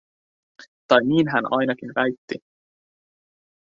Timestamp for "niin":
1.05-1.27